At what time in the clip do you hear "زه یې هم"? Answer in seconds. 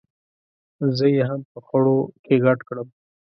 0.97-1.41